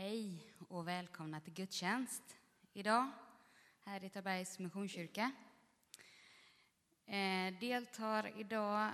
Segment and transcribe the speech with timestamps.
[0.00, 2.22] Hej och välkomna till gudstjänst
[2.72, 3.10] idag
[3.84, 5.32] här i Tabergs Missionskyrka.
[7.06, 8.90] Eh, deltar idag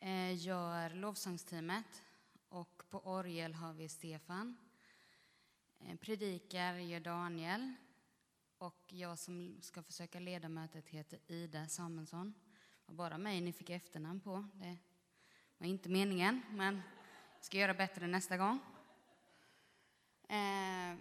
[0.00, 2.02] eh, gör lovsångsteamet
[2.48, 4.56] och på orgel har vi Stefan.
[5.78, 7.74] Eh, predikar gör Daniel
[8.58, 12.34] och jag som ska försöka leda mötet heter Ida Samuelsson.
[12.86, 14.48] Det var bara mig ni fick efternamn på.
[14.52, 14.78] Det
[15.58, 16.82] var inte meningen, men
[17.34, 18.60] jag ska göra bättre nästa gång.
[20.34, 20.96] Eh,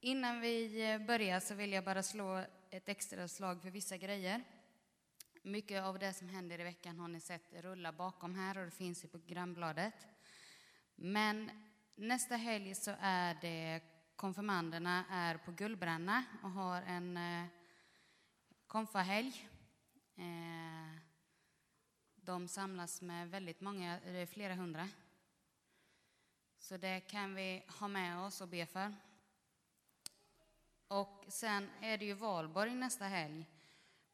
[0.00, 4.44] innan vi börjar så vill jag bara slå ett extra slag för vissa grejer.
[5.42, 8.70] Mycket av det som händer i veckan har ni sett rulla bakom här och det
[8.70, 9.94] finns i programbladet.
[10.94, 11.50] Men
[11.94, 13.80] nästa helg så är det
[14.16, 17.46] konfirmanderna är på Gullbränna och har en eh,
[18.66, 19.48] konfahelg.
[20.16, 21.00] Eh,
[22.14, 24.88] de samlas med väldigt många, det är flera hundra.
[26.58, 28.94] Så det kan vi ha med oss och be för.
[30.88, 33.46] Och sen är det ju valborg nästa helg.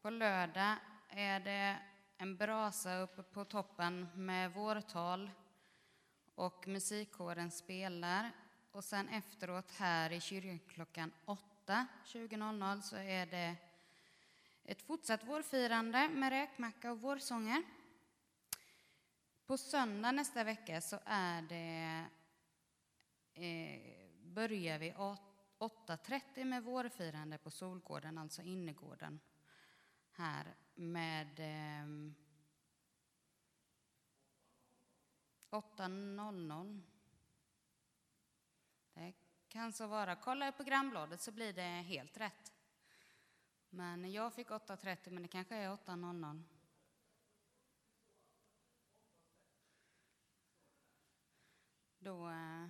[0.03, 0.77] På lördag
[1.09, 1.79] är det
[2.17, 5.31] en brasa uppe på toppen med vårtal
[6.35, 8.31] och musikkåren spelar.
[8.73, 13.57] Och sen efteråt här i kyrkan klockan 8, 20.00 så är det
[14.65, 17.63] ett fortsatt vårfirande med räkmacka och vårsånger.
[19.47, 22.05] På söndag nästa vecka så är det,
[23.35, 23.81] eh,
[24.23, 29.21] börjar vi 8.30 med vårfirande på Solgården, alltså innergården
[30.13, 31.87] här med eh,
[35.51, 36.81] 8.00.
[38.95, 39.13] Det
[39.49, 40.17] kan så vara.
[40.17, 42.53] Kolla i programbladet så blir det helt rätt.
[43.71, 46.43] Men jag fick 8.30, men det kanske är 8.00.
[51.99, 52.69] Då eh,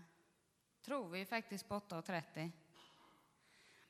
[0.84, 2.50] tror vi faktiskt på 8.30.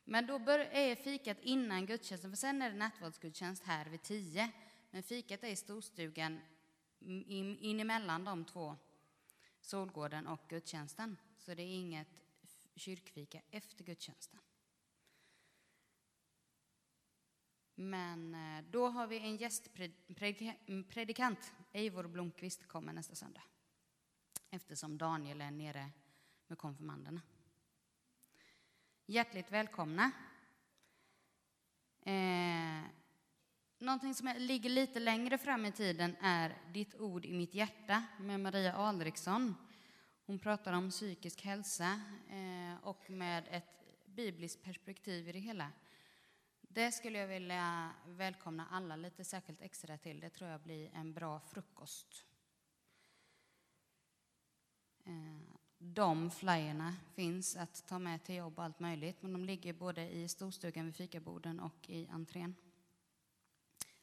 [0.04, 4.50] Men då bör, är fikat innan gudstjänsten, för sen är det nattvardsgudstjänst här vid 10.
[4.90, 6.40] Men fikat är i storstugan
[7.00, 8.76] mm, in, in emellan de två,
[9.60, 11.16] Solgården och gudstjänsten.
[11.38, 12.08] Så det är inget
[12.76, 14.40] kyrkfika efter gudstjänsten.
[17.74, 21.36] Men eh, då har vi en gästpredikant, mm,
[21.72, 23.42] Eivor Blomqvist, kommer nästa söndag.
[24.50, 25.90] Eftersom Daniel är nere
[26.46, 27.20] med konfirmanderna.
[29.06, 30.10] Hjärtligt välkomna.
[32.02, 32.84] Eh,
[33.78, 38.40] någonting som ligger lite längre fram i tiden är Ditt ord i mitt hjärta med
[38.40, 39.54] Maria Alriksson.
[40.26, 42.00] Hon pratar om psykisk hälsa
[42.30, 45.72] eh, och med ett bibliskt perspektiv i det hela.
[46.60, 50.20] Det skulle jag vilja välkomna alla lite särskilt extra till.
[50.20, 52.26] Det tror jag blir en bra frukost.
[55.04, 55.53] Eh,
[55.84, 60.10] de flyerna finns att ta med till jobb och allt möjligt, men de ligger både
[60.10, 62.54] i storstugan vid fikaborden och i entrén.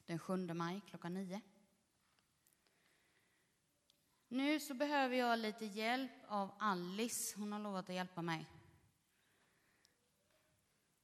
[0.06, 1.42] Den 7 maj klockan 9.
[4.28, 7.40] Nu så behöver jag lite hjälp av Alice.
[7.40, 8.46] Hon har lovat att hjälpa mig.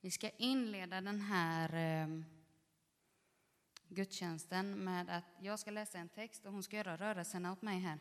[0.01, 2.21] Vi ska inleda den här eh,
[3.87, 7.79] gudstjänsten med att jag ska läsa en text och hon ska göra rörelserna åt mig
[7.79, 7.99] här.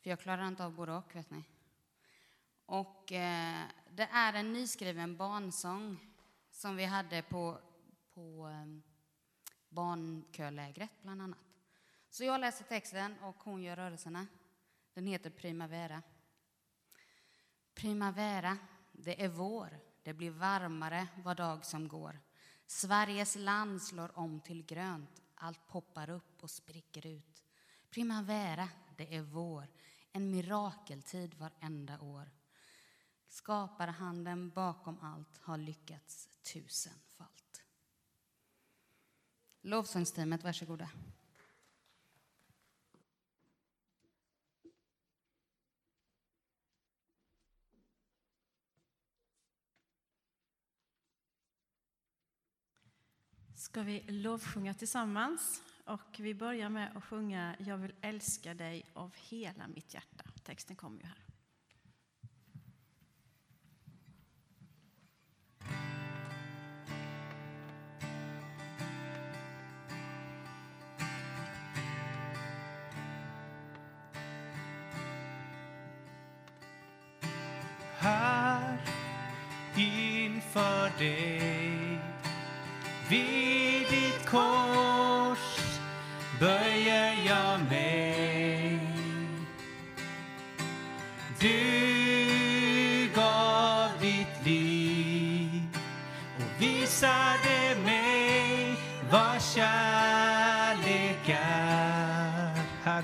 [0.00, 1.44] För jag klarar inte av både och, vet ni.
[2.66, 5.98] Och eh, det är en nyskriven barnsång
[6.50, 7.58] som vi hade på,
[8.14, 8.82] på eh,
[9.68, 11.38] barnkölägret, bland annat.
[12.10, 14.26] Så jag läser texten och hon gör rörelserna.
[14.94, 16.02] Den heter Primavera.
[17.74, 18.58] Primavera,
[18.92, 19.80] det är vår.
[20.02, 22.20] Det blir varmare var dag som går.
[22.66, 25.22] Sveriges land slår om till grönt.
[25.34, 27.44] Allt poppar upp och spricker ut.
[27.90, 29.68] Primavera, det är vår.
[30.12, 32.30] En mirakeltid varenda år.
[33.28, 37.62] Skaparhanden bakom allt har lyckats tusenfalt.
[39.60, 40.90] Lovsångsteamet, varsågoda.
[53.56, 55.62] Ska vi lovsjunga tillsammans?
[55.88, 60.24] Och vi börjar med att sjunga Jag vill älska dig av hela mitt hjärta.
[60.44, 61.24] Texten kommer ju här.
[77.98, 78.78] Här
[79.76, 81.37] inför dig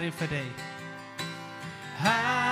[0.04, 0.24] här
[1.96, 2.43] inför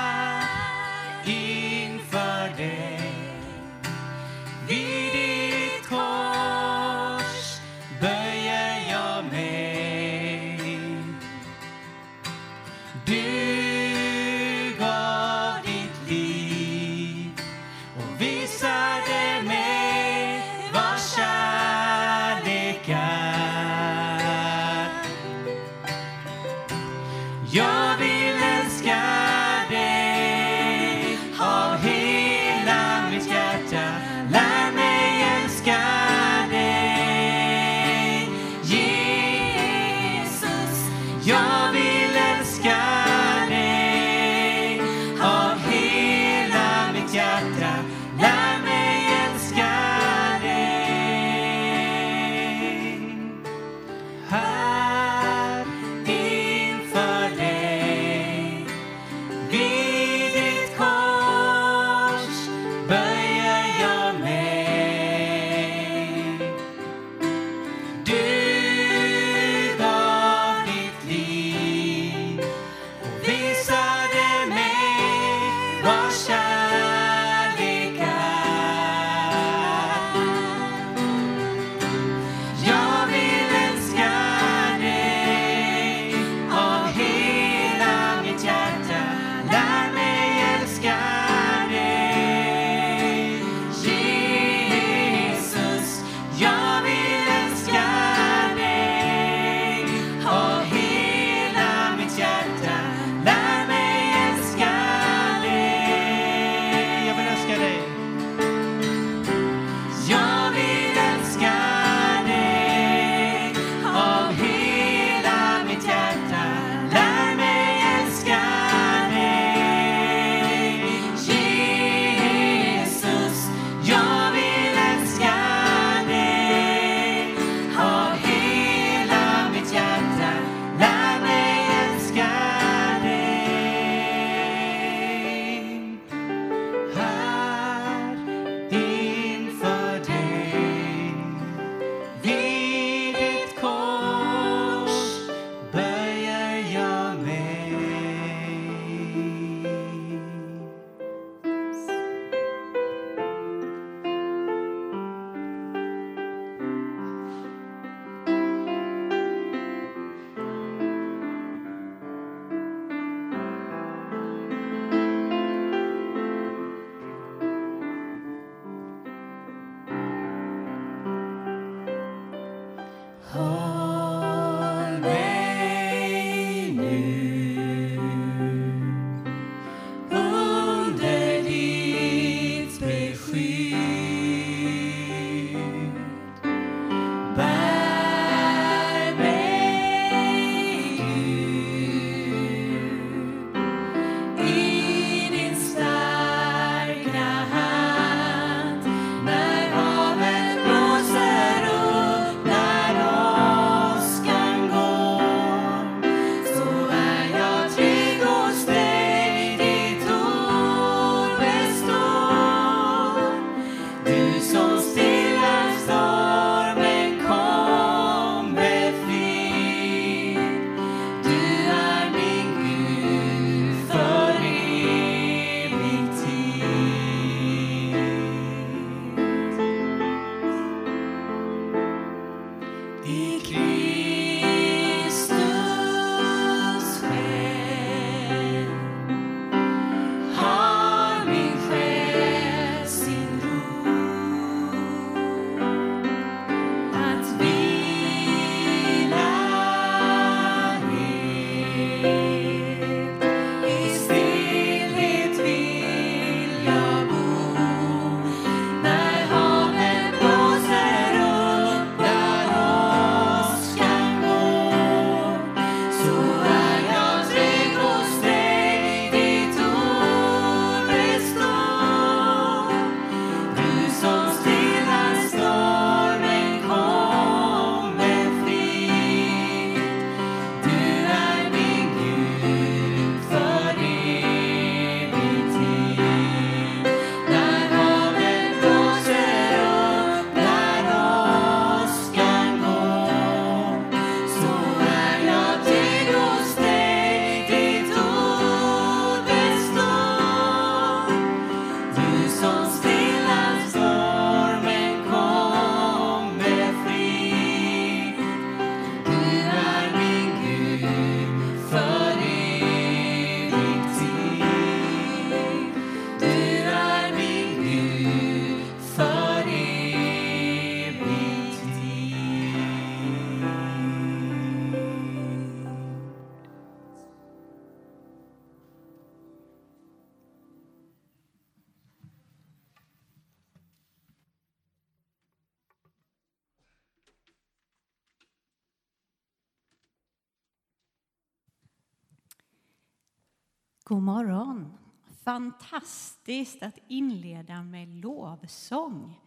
[344.02, 344.78] God morgon.
[345.24, 349.20] Fantastiskt att inleda med lovsång.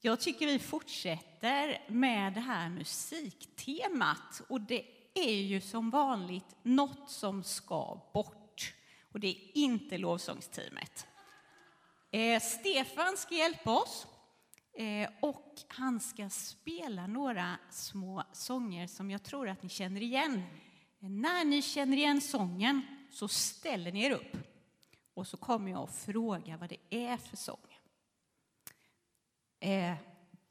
[0.00, 7.10] Jag tycker vi fortsätter med det här musiktemat och det är ju som vanligt något
[7.10, 8.74] som ska bort
[9.12, 11.06] och det är inte lovsångsteamet.
[12.10, 14.06] Eh, Stefan ska hjälpa oss
[14.74, 20.42] eh, och han ska spela några små sånger som jag tror att ni känner igen.
[20.98, 22.82] När ni känner igen sången
[23.14, 24.36] så ställer ni er upp
[25.14, 27.78] och så kommer jag att fråga vad det är för sång.
[29.60, 29.94] Eh,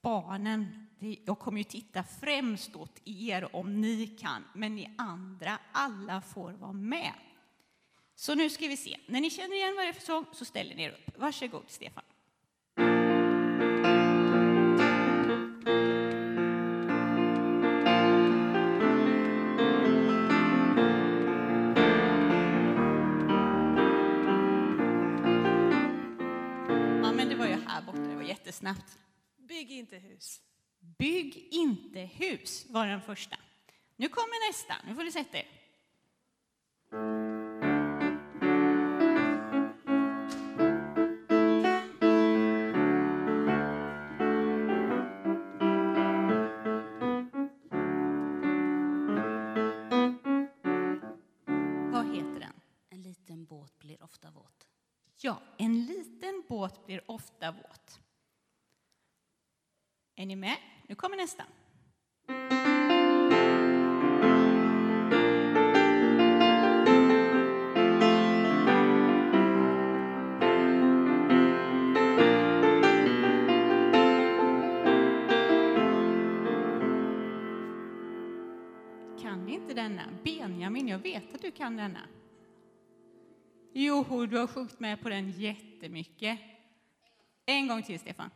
[0.01, 5.59] barnen, det, jag kommer ju titta främst åt er om ni kan, men ni andra,
[5.71, 7.13] alla får vara med.
[8.15, 8.99] Så nu ska vi se.
[9.07, 11.17] När ni känner igen vad det är för sång så ställer ni er upp.
[11.17, 12.03] Varsågod, Stefan.
[29.83, 30.41] Inte hus.
[30.79, 33.37] Bygg inte hus var den första.
[33.95, 35.47] Nu kommer nästa, nu får ni sätta er.
[51.91, 52.53] Vad heter den?
[52.89, 54.67] En liten båt blir ofta våt.
[55.21, 57.99] Ja, en liten båt blir ofta våt.
[60.15, 60.57] Är ni med?
[60.87, 61.43] Nu kommer nästa.
[79.21, 80.03] Kan ni inte denna?
[80.23, 81.99] Benjamin, jag vet att du kan denna.
[83.73, 86.39] Jo, du har sjungit med på den jättemycket.
[87.45, 88.29] En gång till, Stefan.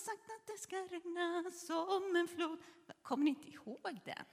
[0.00, 2.58] Sagt att det ska regna som en flod.
[3.02, 4.24] Kommer ni inte ihåg den?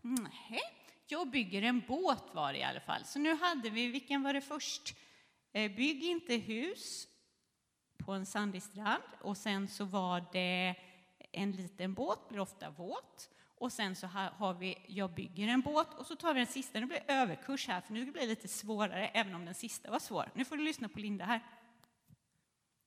[0.00, 0.60] Nej,
[1.06, 3.04] jag bygger en båt var det i alla fall.
[3.04, 4.96] Så nu hade vi, vilken var det först?
[5.52, 7.08] Eh, bygg inte hus
[7.98, 10.74] på en sandig strand och sen så var det
[11.32, 13.30] en liten båt, blir ofta våt.
[13.62, 16.80] Och sen så har vi Jag bygger en båt och så tar vi den sista.
[16.80, 19.90] Nu blir det överkurs här för nu blir det lite svårare även om den sista
[19.90, 20.30] var svår.
[20.34, 21.40] Nu får du lyssna på Linda här.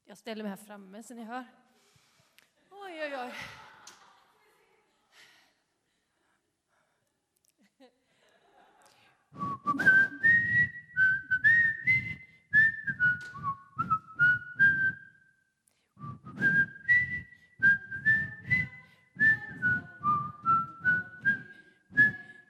[0.06, 1.46] Jag ställer mig här framme så ni hör.
[2.86, 3.32] Oj, oj, oj.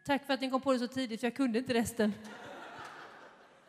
[0.06, 2.14] Tack för att ni kom på det så tidigt, för jag kunde inte resten.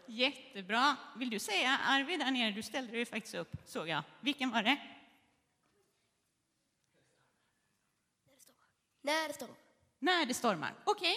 [0.06, 0.96] Jättebra.
[1.16, 2.50] Vill du säga Arvid där nere?
[2.50, 4.02] Du ställde dig faktiskt upp såg jag.
[4.20, 4.95] Vilken var det?
[9.06, 9.56] När det stormar.
[9.98, 10.74] När det stormar.
[10.84, 11.16] Okej.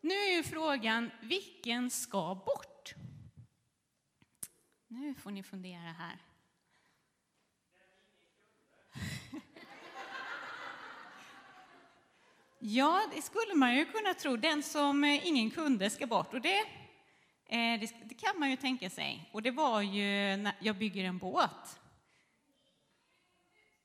[0.00, 2.94] Nu är ju frågan, vilken ska bort?
[4.88, 6.18] Nu får ni fundera här.
[12.62, 14.36] Ja, det skulle man ju kunna tro.
[14.36, 16.34] Den som eh, ingen kunde ska bort.
[16.34, 16.58] Och det,
[17.46, 19.30] eh, det, kan man ju tänka sig.
[19.32, 21.80] Och det var ju när jag bygger en båt.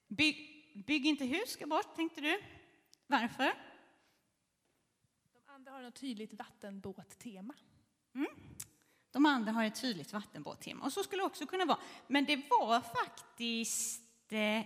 [0.07, 2.41] By bygg inte hus ska bort, tänkte du.
[3.07, 3.53] Varför?
[5.45, 7.53] De andra har något tydligt vattenbåttema.
[9.11, 10.85] De andra har ett tydligt vattenbåttema.
[10.85, 11.79] Och så skulle det också kunna vara.
[12.07, 14.65] Men det var faktiskt eh,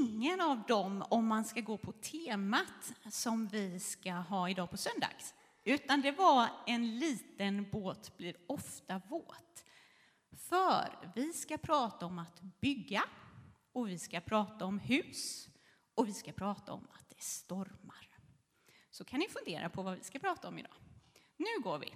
[0.00, 4.76] ingen av dem, om man ska gå på temat, som vi ska ha idag på
[4.76, 5.34] söndags.
[5.64, 9.64] Utan det var en liten båt blir ofta våt.
[10.32, 13.04] För vi ska prata om att bygga
[13.72, 15.48] och vi ska prata om hus
[15.94, 18.08] och vi ska prata om att det stormar.
[18.90, 20.74] Så kan ni fundera på vad vi ska prata om idag.
[21.36, 21.94] Nu går vi.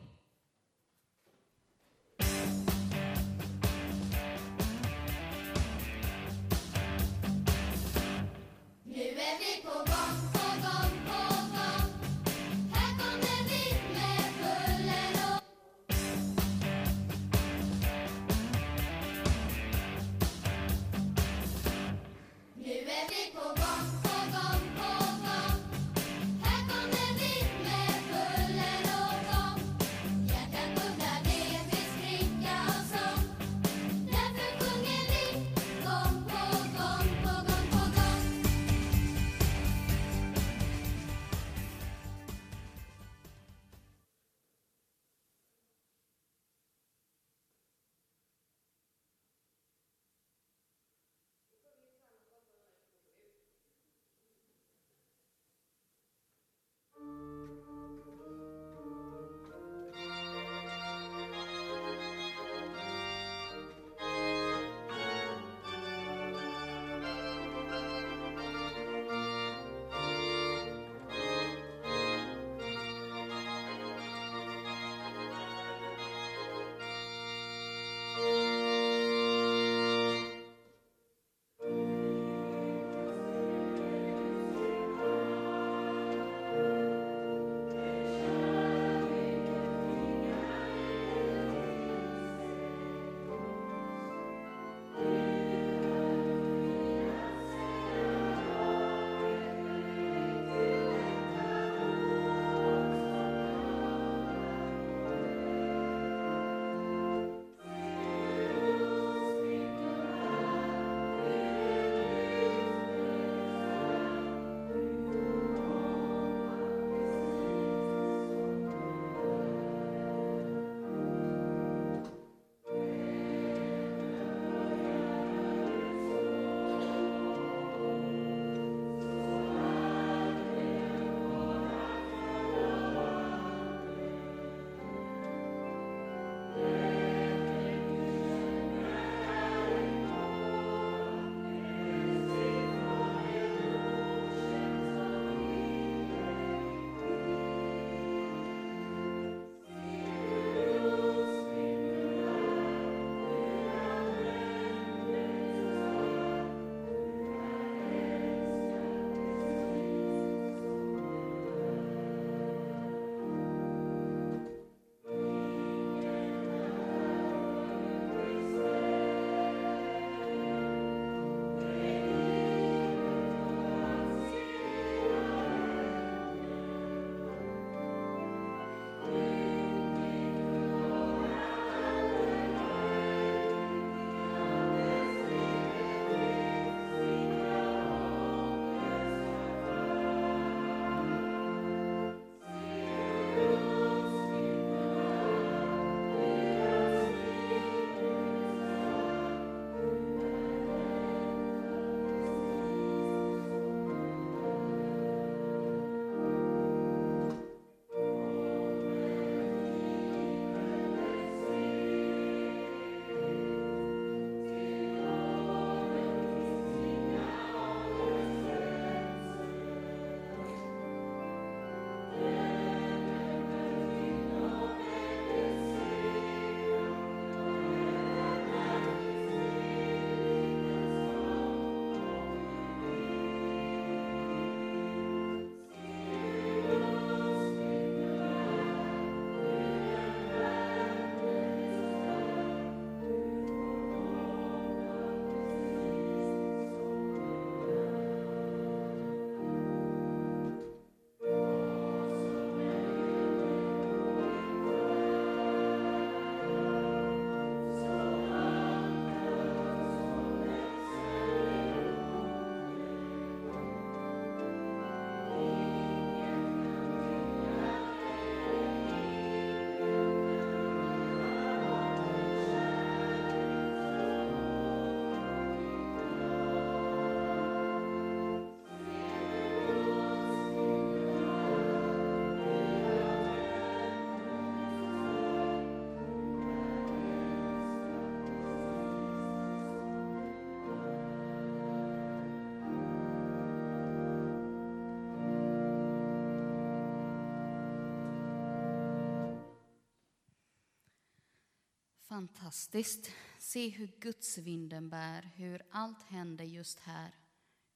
[302.12, 303.10] Fantastiskt.
[303.38, 307.14] Se hur gudsvinden bär, hur allt händer just här.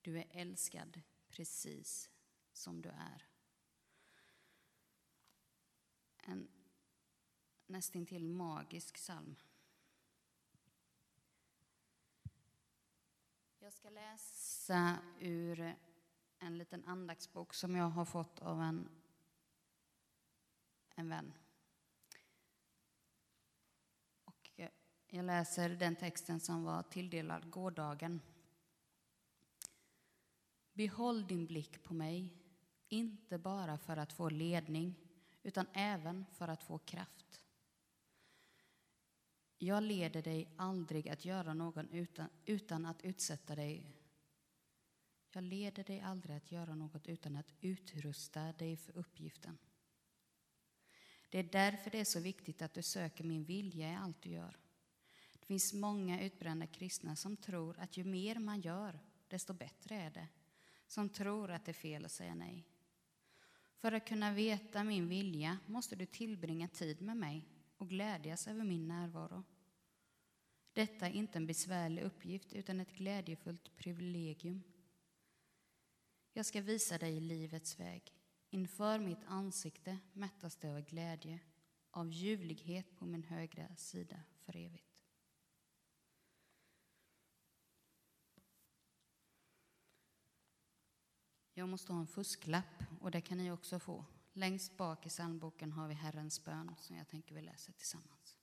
[0.03, 2.11] Du är älskad precis
[2.53, 3.27] som du är.
[6.16, 6.49] En
[7.66, 9.37] nästintill magisk psalm.
[13.59, 15.77] Jag ska läsa ur
[16.38, 18.88] en liten andaktsbok som jag har fått av en,
[20.94, 21.33] en vän.
[24.57, 24.61] Och
[25.11, 28.21] jag- läser den texten som var tilldelad gårdagen.
[30.73, 32.35] Behåll din blick på mig,
[32.88, 34.95] inte bara för att få ledning,
[35.42, 37.40] utan även för att få kraft.
[39.59, 43.97] Jag leder dig aldrig att göra någon utan, utan att utsätta dig
[45.37, 49.59] jag leder dig aldrig att göra något utan att utrusta dig för uppgiften.
[51.31, 54.31] Det är därför det är så viktigt att du söker min vilja i allt du
[54.31, 54.57] gör.
[55.46, 60.11] Det finns många utbrända kristna som tror att ju mer man gör, desto bättre är
[60.11, 60.28] det.
[60.87, 62.66] Som tror att det är fel att säga nej.
[63.76, 67.44] För att kunna veta min vilja måste du tillbringa tid med mig
[67.76, 69.44] och glädjas över min närvaro.
[70.72, 74.62] Detta är inte en besvärlig uppgift utan ett glädjefullt privilegium.
[76.32, 78.14] Jag ska visa dig livets väg.
[78.50, 81.40] Inför mitt ansikte mättas det av glädje,
[81.90, 84.86] av ljuvlighet på min högra sida för evigt.
[91.59, 94.05] Jag måste ha en fusklapp och det kan ni också få.
[94.33, 98.38] Längst bak i psalmboken har vi Herrens bön som jag tänker vi läser tillsammans.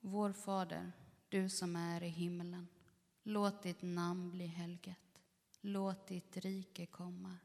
[0.00, 0.92] Vår Fader,
[1.28, 2.68] du som är i himmelen.
[3.22, 5.22] Låt ditt namn bli helgat.
[5.60, 7.36] Låt ditt rike komma.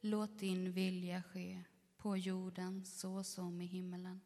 [0.00, 1.62] Låt din vilja ske
[1.96, 4.20] på jorden så som i himmelen.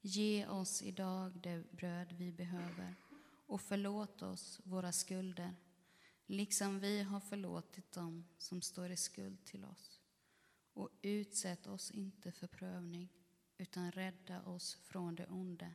[0.00, 2.94] Ge oss idag det bröd vi behöver
[3.46, 5.56] och förlåt oss våra skulder
[6.26, 10.00] liksom vi har förlåtit dem som står i skuld till oss.
[10.72, 13.08] Och utsätt oss inte för prövning
[13.58, 15.74] utan rädda oss från det onde.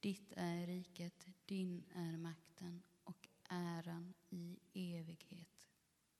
[0.00, 5.68] Ditt är riket, din är makten och äran i evighet.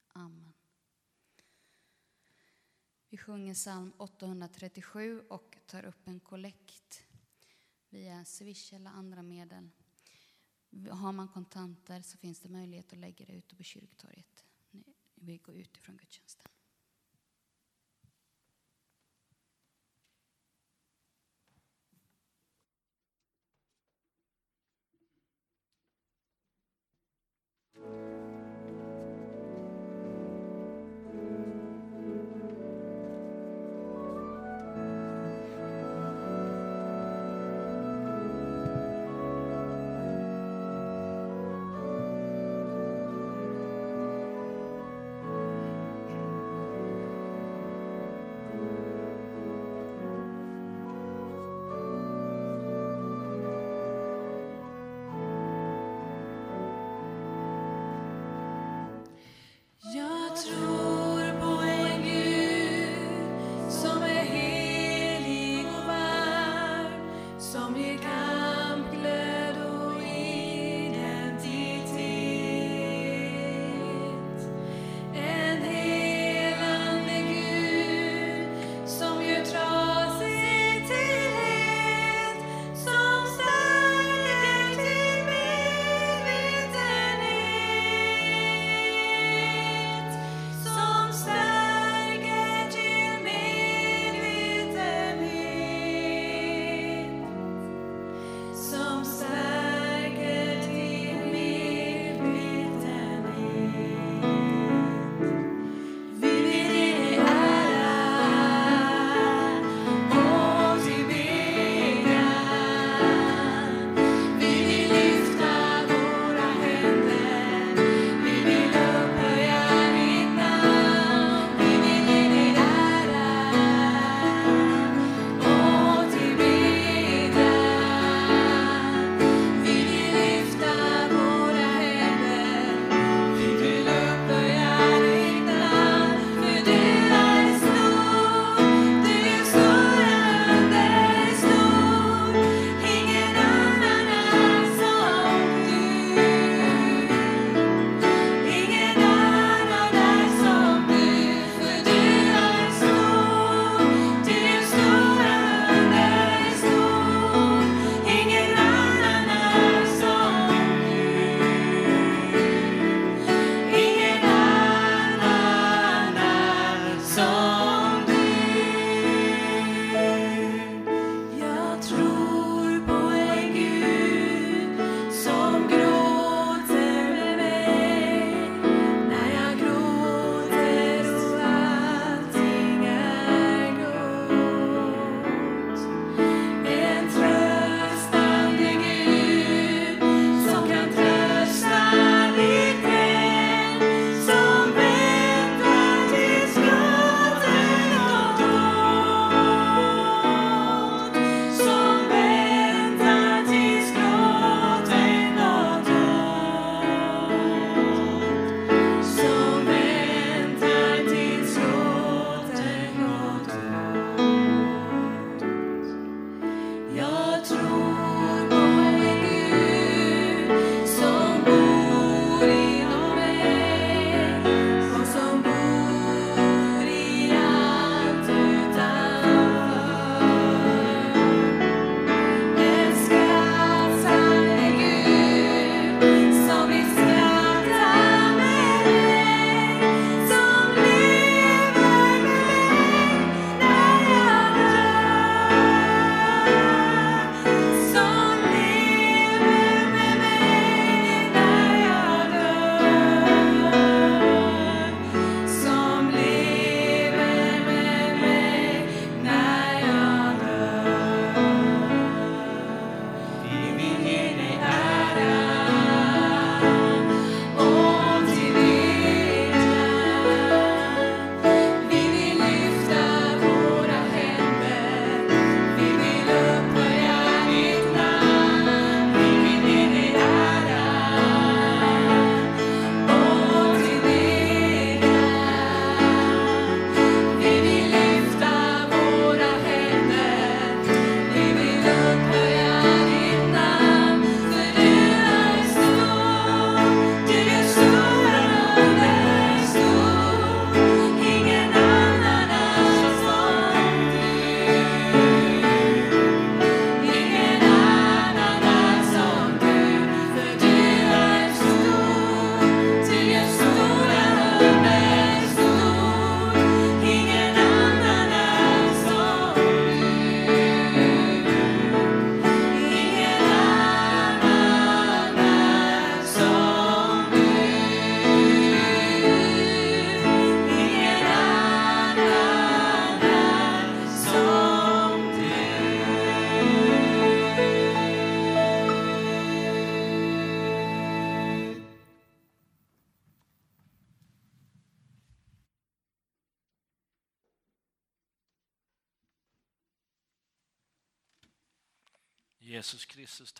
[0.08, 0.52] Amen.
[3.08, 7.04] Vi sjunger psalm 837 och tar upp en kollekt
[7.88, 9.70] via Swish eller andra medel.
[10.90, 15.38] Har man kontanter så finns det möjlighet att lägga det ute på kyrktorget när vi
[15.38, 16.48] går ut ifrån gudstjänsten.
[27.74, 28.21] Herren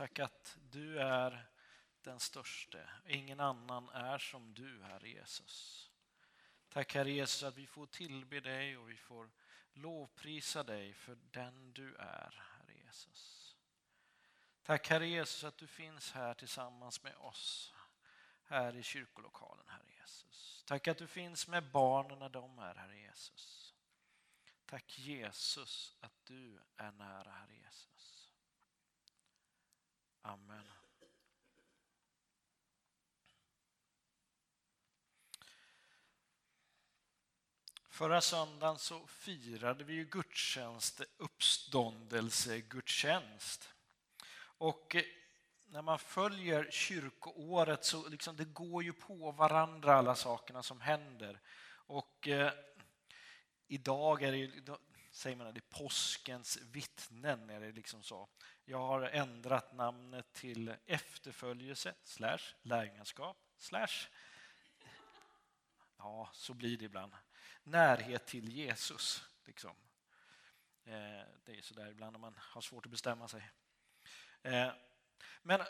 [0.02, 1.46] tack att du är
[2.00, 2.90] den störste.
[3.06, 5.90] Ingen annan är som du, Herre Jesus.
[6.68, 9.30] Tack Herre Jesus att vi får tillbe dig och vi får
[9.72, 13.56] lovprisa dig för den du är, Herre Jesus.
[14.62, 17.74] Tack Herre Jesus att du finns här tillsammans med oss
[18.44, 20.64] här i kyrkolokalen, Herre Jesus.
[20.66, 23.74] Tack att du finns med barnen när de är, Herre Jesus.
[24.66, 27.91] Tack Jesus att du är nära, Herre Jesus.
[30.22, 30.64] Amen.
[37.88, 43.68] Förra söndagen så firade vi ju gudstjänst, uppståndelsegudstjänst.
[44.38, 45.02] Och eh,
[45.66, 51.40] när man följer kyrkoåret så liksom det går ju på varandra alla sakerna som händer.
[51.86, 52.52] Och eh,
[53.68, 54.62] idag är det, ju-
[55.12, 57.50] säger man att det är påskens vittnen.
[57.50, 58.28] Är det liksom så.
[58.64, 64.08] Jag har ändrat namnet till efterföljelse slash lärjungaskap slash
[65.98, 67.12] Ja, så blir det ibland.
[67.62, 69.24] Närhet till Jesus.
[69.44, 69.76] Liksom.
[70.84, 73.50] Eh, det är så där ibland när man har svårt att bestämma sig.
[74.42, 74.72] Eh,
[75.42, 75.60] men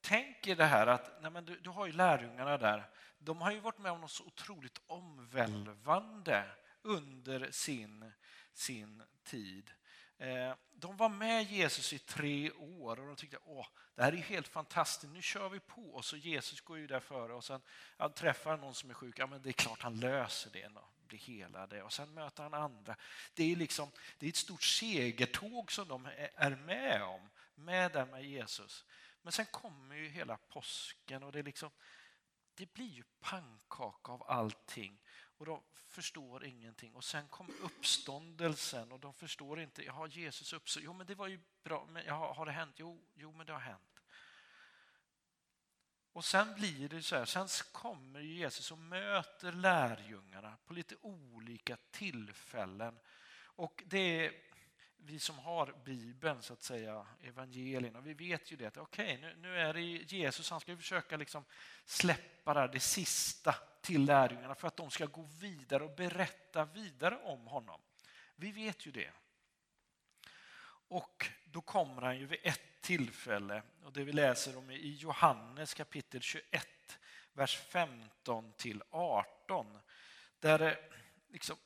[0.00, 2.90] tänk er det här att nej men du, du har ju lärjungarna där.
[3.18, 6.50] De har ju varit med om något så otroligt omvälvande
[6.82, 8.12] under sin,
[8.54, 9.70] sin tid.
[10.18, 14.16] Eh, de var med Jesus i tre år och de tyckte åh, det här är
[14.16, 15.82] helt fantastiskt, nu kör vi på.
[15.82, 17.60] Och så Jesus går ju där före och sen
[17.96, 20.94] han träffar någon som är sjuk, ja men det är klart han löser det, och
[21.06, 21.82] blir helade.
[21.82, 22.96] Och sen möter han andra.
[23.34, 27.92] Det är, liksom, det är ett stort segertåg som de är- är med om, med
[27.92, 28.84] där med Jesus.
[29.22, 31.70] Men sen kommer ju hela påsken och det, är liksom,
[32.54, 35.00] det blir ju pannkaka av allting.
[35.44, 36.94] Och de förstår ingenting.
[36.94, 39.84] Och sen kom uppståndelsen och de förstår inte.
[39.84, 40.82] Jaha, Jesus uppstått?
[40.82, 41.88] Jo, men det var ju bra.
[41.90, 42.74] Men har det hänt?
[42.78, 44.00] Jo, jo, men det har hänt.
[46.12, 51.76] Och sen blir det så här, sen kommer Jesus och möter lärjungarna på lite olika
[51.90, 52.98] tillfällen.
[53.36, 54.32] Och det är
[55.06, 59.36] vi som har Bibeln, så att säga, evangelierna, vi vet ju det att okej, nu,
[59.36, 61.44] nu är det Jesus, han ska försöka liksom
[61.84, 66.64] släppa det, här, det sista till lärjungarna för att de ska gå vidare och berätta
[66.64, 67.80] vidare om honom.
[68.36, 69.10] Vi vet ju det.
[70.88, 75.74] Och då kommer han ju vid ett tillfälle, och det vi läser om i Johannes
[75.74, 76.68] kapitel 21,
[77.32, 79.78] vers 15 till 18,
[80.40, 80.78] där
[81.28, 81.56] liksom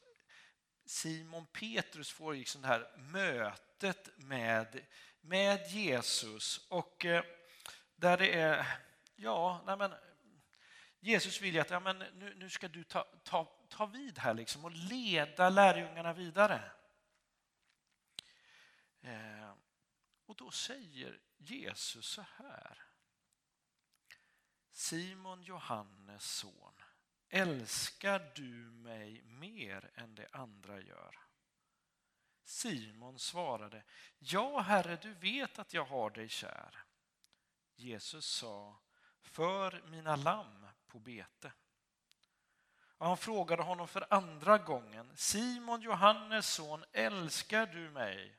[0.88, 4.86] Simon Petrus får liksom det här mötet med,
[5.20, 7.24] med Jesus och eh,
[7.96, 8.66] där det är,
[9.16, 9.94] ja, nej men,
[11.00, 14.34] Jesus vill ju att ja, men nu, nu ska du ta, ta, ta vid här
[14.34, 16.70] liksom och leda lärjungarna vidare.
[19.00, 19.52] Eh,
[20.26, 22.82] och då säger Jesus så här.
[24.72, 26.77] Simon Johannes son,
[27.28, 31.18] älskar du mig mer än det andra gör?
[32.44, 33.82] Simon svarade,
[34.18, 36.84] ja herre, du vet att jag har dig kär.
[37.76, 38.76] Jesus sa,
[39.20, 41.52] för mina lamm på bete.
[42.98, 48.38] Och han frågade honom för andra gången, Simon Johannes son, älskar du mig?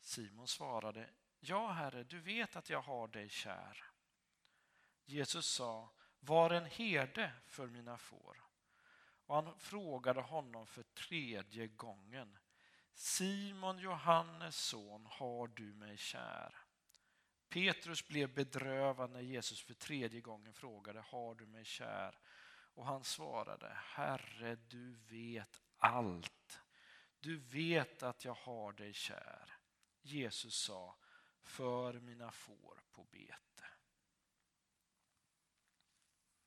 [0.00, 1.10] Simon svarade,
[1.40, 3.84] ja herre, du vet att jag har dig kär.
[5.04, 8.44] Jesus sa, var en herde för mina får.
[9.26, 12.38] Och han frågade honom för tredje gången,
[12.94, 16.54] Simon Johannes son, har du mig kär?
[17.48, 22.18] Petrus blev bedrövad när Jesus för tredje gången frågade, har du mig kär?
[22.74, 26.60] Och han svarade, Herre, du vet allt.
[27.20, 29.56] Du vet att jag har dig kär.
[30.02, 30.96] Jesus sa,
[31.42, 33.64] för mina får på bete.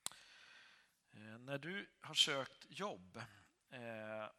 [0.06, 0.14] Eh,
[1.14, 3.18] Eh, när du har sökt jobb,
[3.70, 4.30] eh,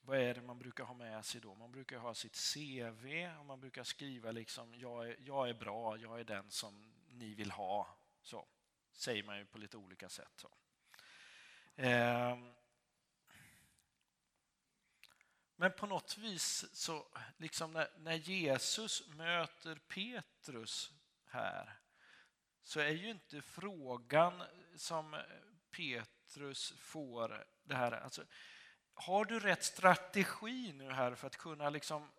[0.00, 1.54] vad är det man brukar ha med sig då?
[1.54, 5.96] Man brukar ha sitt CV och man brukar skriva liksom jag är, jag är bra,
[5.96, 7.98] jag är den som ni vill ha.
[8.22, 8.46] Så
[8.92, 10.32] säger man ju på lite olika sätt.
[10.36, 10.50] Så.
[11.74, 12.38] Eh,
[15.56, 20.92] men på något vis så, liksom när, när Jesus möter Petrus
[21.24, 21.77] här,
[22.68, 24.42] så är ju inte frågan
[24.76, 25.16] som
[25.70, 28.24] Petrus får det här, alltså,
[28.94, 32.10] har du rätt strategi nu här för att kunna liksom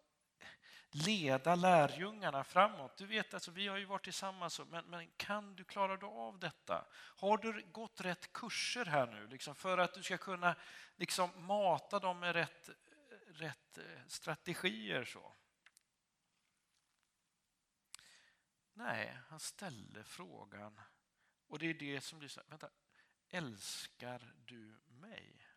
[0.91, 2.97] leda lärjungarna framåt?
[2.97, 6.39] Du vet, alltså, vi har ju varit tillsammans, men, men kan du klara du av
[6.39, 6.85] detta?
[7.15, 10.55] Har du gått rätt kurser här nu liksom, för att du ska kunna
[10.95, 12.69] liksom, mata dem med rätt,
[13.27, 15.05] rätt eh, strategier?
[15.05, 15.33] Så?
[18.79, 20.81] Nej, han ställer frågan.
[21.47, 22.69] Och det är det som blir så här, vänta,
[23.29, 25.47] älskar du mig?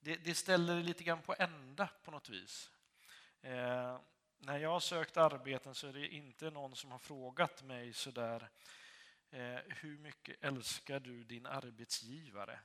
[0.00, 2.70] Det, det ställer det lite grann på ända på något vis.
[3.40, 4.00] Eh,
[4.38, 8.50] när jag har sökt arbeten så är det inte någon som har frågat mig sådär
[9.30, 12.60] eh, hur mycket älskar du din arbetsgivare?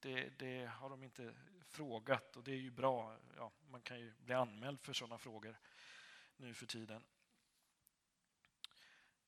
[0.00, 3.16] Det, det, har de inte frågat och det är ju bra.
[3.36, 5.56] Ja, man kan ju bli anmäld för sådana frågor
[6.36, 7.04] nu för tiden.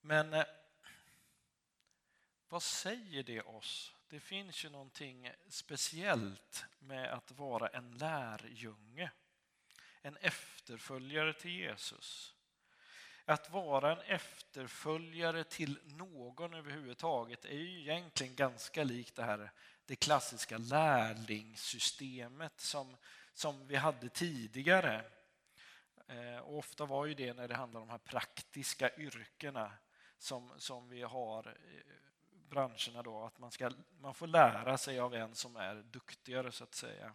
[0.01, 0.45] Men eh,
[2.49, 3.95] vad säger det oss?
[4.09, 9.11] Det finns ju någonting speciellt med att vara en lärjunge,
[10.03, 12.35] en efterföljare till Jesus.
[13.25, 19.53] Att vara en efterföljare till någon överhuvudtaget är ju egentligen ganska likt det här
[19.87, 22.97] det klassiska lärlingssystemet som,
[23.35, 25.05] som vi hade tidigare.
[26.07, 29.73] Eh, och ofta var ju det när det handlar om de här praktiska yrkena
[30.19, 31.57] som, som vi har
[32.33, 33.71] i branscherna då, att man, ska,
[34.01, 37.15] man får lära sig av en som är duktigare så att säga.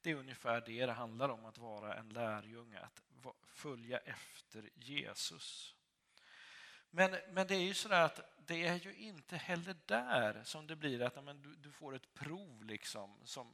[0.00, 3.02] Det är ungefär det det handlar om att vara en lärjunge, att
[3.46, 5.74] följa efter Jesus.
[6.94, 10.76] Men, men det är ju så att det är ju inte heller där som det
[10.76, 13.52] blir att men, du, du får ett prov liksom som,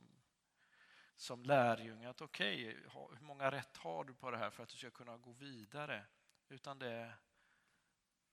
[1.17, 2.11] som lärjunge.
[2.11, 4.91] Att okej, okay, hur många rätt har du på det här för att du ska
[4.91, 6.05] kunna gå vidare?
[6.49, 7.17] Utan det är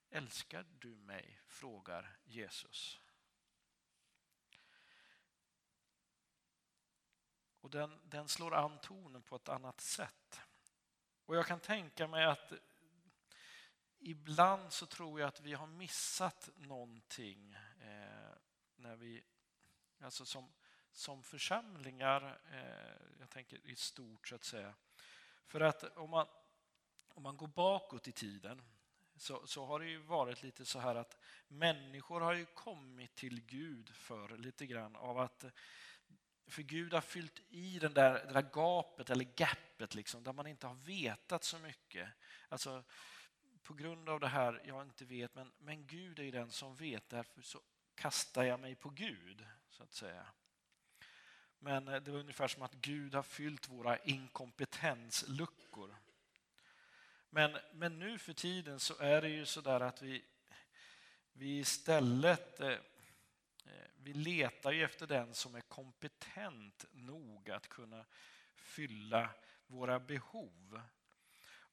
[0.10, 1.42] Älskar du mig?
[1.48, 3.00] frågar Jesus.
[7.62, 10.42] Och den, den slår an tonen på ett annat sätt.
[11.26, 12.54] Och jag kan tänka mig att
[14.06, 18.38] ibland så tror jag att vi har missat någonting eh,
[18.76, 19.24] när vi,
[20.02, 20.54] alltså som,
[20.92, 24.74] som församlingar, eh, jag tänker i stort så att säga.
[25.48, 26.28] För att om man,
[27.14, 28.62] om man går bakåt i tiden
[29.16, 33.42] så, så har det ju varit lite så här att människor har ju kommit till
[33.46, 35.46] Gud för lite grann av att
[36.48, 40.48] för Gud har fyllt i den där, det där gapet eller gapet liksom, där man
[40.48, 42.10] inte har vetat så mycket.
[42.50, 42.84] Alltså,
[43.66, 46.76] på grund av det här, jag inte vet, men, men Gud är ju den som
[46.76, 47.62] vet, därför så
[47.96, 50.26] kastar jag mig på Gud, så att säga.
[51.60, 55.96] Men eh, det var ungefär som att Gud har fyllt våra inkompetensluckor.
[57.30, 60.26] Men, men nu för tiden så är det ju så där att vi,
[61.34, 62.80] vi istället eh, eh,
[63.96, 68.06] vi letar ju efter den som är kompetent nog att kunna
[68.56, 69.30] fylla
[69.68, 70.82] våra behov.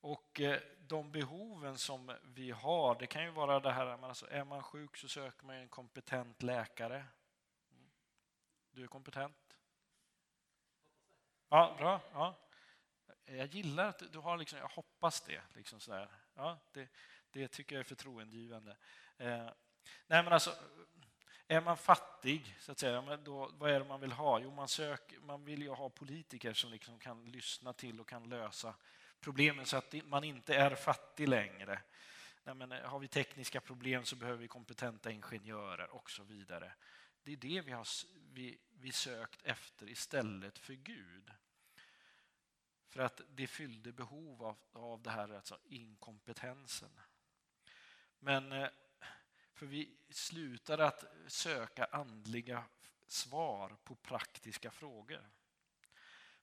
[0.03, 4.45] Och eh, de behoven som vi har, det kan ju vara det här, alltså är
[4.45, 6.97] man sjuk så söker man en kompetent läkare.
[6.97, 7.91] Mm.
[8.71, 9.57] Du är kompetent?
[11.49, 12.01] Ja, bra.
[12.13, 12.35] Ja.
[13.25, 15.43] Jag gillar att du har liksom, jag hoppas det.
[15.55, 16.09] Liksom sådär.
[16.35, 16.89] Ja, det,
[17.31, 18.77] det tycker jag är förtroendegivande.
[19.19, 19.51] Eh,
[20.07, 20.55] nej men alltså,
[21.47, 24.41] är man fattig, så att säga, då, vad är det man vill ha?
[24.41, 28.29] Jo, man, söker, man vill ju ha politiker som liksom kan lyssna till och kan
[28.29, 28.75] lösa
[29.23, 31.83] problemen så att man inte är fattig längre.
[32.45, 36.73] Nej, men eh, har vi tekniska problem så behöver vi kompetenta ingenjörer och så vidare.
[37.23, 37.87] Det är det vi har
[38.33, 41.31] vi, vi sökt efter istället för Gud.
[42.89, 47.01] För att det fyllde behov av, av det här alltså inkompetensen.
[48.19, 48.69] Men eh,
[49.55, 52.65] för vi slutade att söka andliga
[53.07, 55.29] svar på praktiska frågor.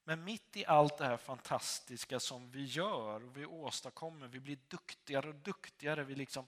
[0.10, 4.58] Men mitt i allt det här fantastiska som vi gör och vi åstadkommer, vi blir
[4.68, 6.04] duktigare och duktigare.
[6.04, 6.48] Vi, liksom,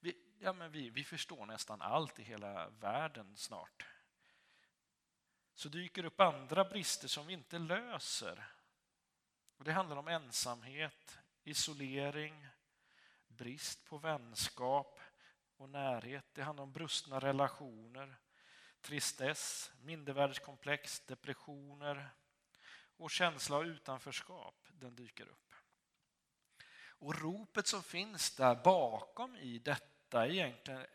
[0.00, 3.86] vi, ja, men vi, vi förstår nästan allt i hela världen snart.
[5.54, 8.44] Så dyker upp andra brister som vi inte löser.
[9.56, 12.46] Och det handlar om ensamhet, isolering,
[13.28, 15.00] brist på vänskap
[15.56, 16.26] och närhet.
[16.32, 18.16] Det handlar om brustna relationer,
[18.80, 22.10] tristess, mindervärdeskomplex, depressioner
[23.02, 24.66] och känsla av utanförskap.
[24.72, 25.54] Den dyker upp.
[26.74, 30.86] Och ropet som finns där bakom i detta är egentligen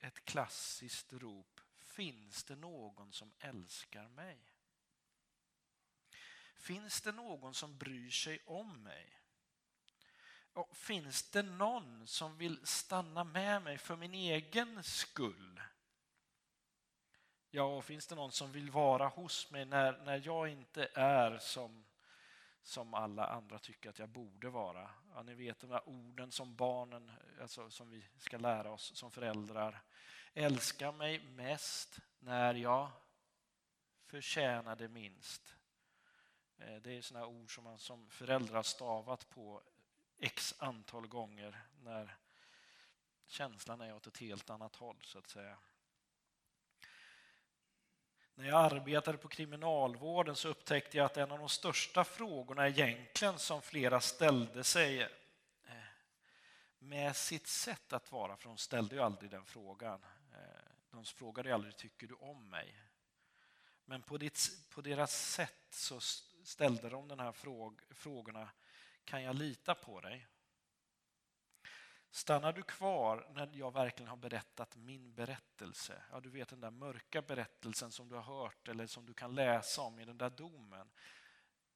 [0.00, 1.60] ett klassiskt rop.
[1.78, 4.38] Finns det någon som älskar mig?
[6.56, 9.18] Finns det någon som bryr sig om mig?
[10.52, 15.60] Och finns det någon som vill stanna med mig för min egen skull?
[17.54, 21.38] Ja, och finns det någon som vill vara hos mig när, när jag inte är
[21.38, 21.84] som,
[22.62, 24.90] som alla andra tycker att jag borde vara?
[25.14, 29.10] Ja, ni vet de där orden som barnen, alltså, som vi ska lära oss som
[29.10, 29.82] föräldrar.
[30.34, 32.90] Älska mig mest när jag
[34.06, 35.56] förtjänar det minst.
[36.58, 39.62] Eh, det är sådana ord som man som förälder har stavat på
[40.18, 42.16] x antal gånger när
[43.26, 45.58] känslan är åt ett helt annat håll, så att säga.
[48.34, 53.38] När jag arbetade på kriminalvården så upptäckte jag att en av de största frågorna egentligen
[53.38, 55.08] som flera ställde sig eh,
[56.78, 60.04] med sitt sätt att vara, för de ställde ju aldrig den frågan.
[60.32, 62.82] Eh, de frågade ju aldrig tycker du om mig?
[63.84, 66.00] Men på, ditt, på deras sätt så
[66.44, 68.48] ställde de den här fråg, frågorna.
[69.04, 70.26] Kan jag lita på dig?
[72.14, 76.02] Stannar du kvar när jag verkligen har berättat min berättelse?
[76.10, 79.34] Ja, du vet den där mörka berättelsen som du har hört eller som du kan
[79.34, 80.90] läsa om i den där domen.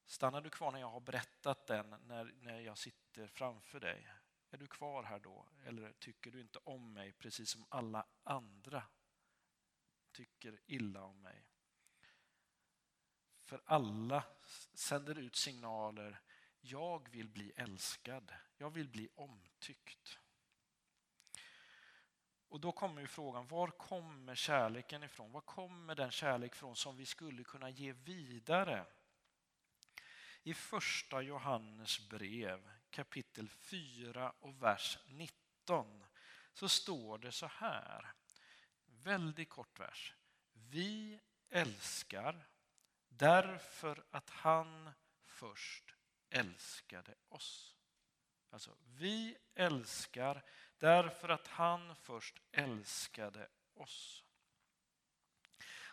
[0.05, 4.07] Stannar du kvar när jag har berättat den, när, när jag sitter framför dig?
[4.51, 5.47] Är du kvar här då?
[5.65, 8.83] Eller tycker du inte om mig precis som alla andra
[10.11, 11.45] tycker illa om mig?
[13.41, 14.23] För alla
[14.73, 16.21] sänder ut signaler.
[16.59, 18.33] Jag vill bli älskad.
[18.57, 20.19] Jag vill bli omtyckt.
[22.49, 25.31] Och då kommer ju frågan, var kommer kärleken ifrån?
[25.31, 28.85] Var kommer den kärlek ifrån som vi skulle kunna ge vidare?
[30.43, 36.05] I första Johannes brev kapitel 4 och vers 19
[36.53, 38.13] så står det så här.
[38.85, 40.13] Väldigt kort vers.
[40.53, 41.19] Vi
[41.49, 42.47] älskar
[43.09, 44.91] därför att han
[45.25, 45.95] först
[46.29, 47.75] älskade oss.
[48.49, 50.43] Alltså, vi älskar
[50.79, 54.23] därför att han först älskade oss.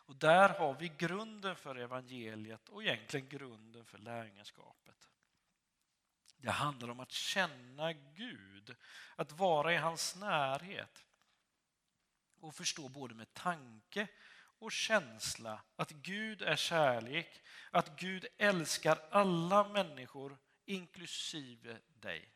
[0.06, 5.08] Och där har vi grunden för evangeliet och egentligen grunden för lärjungaskapet.
[6.36, 8.76] Det handlar om att känna Gud,
[9.16, 11.04] att vara i hans närhet
[12.40, 14.08] och förstå både med tanke
[14.58, 22.33] och känsla att Gud är kärlek, att Gud älskar alla människor inklusive dig.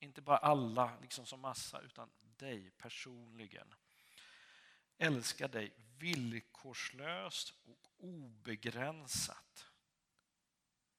[0.00, 3.74] Inte bara alla liksom som massa, utan dig personligen.
[4.98, 9.66] Älska dig villkorslöst och obegränsat.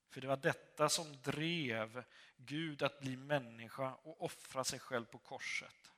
[0.09, 2.03] För det var detta som drev
[2.37, 5.91] Gud att bli människa och offra sig själv på korset.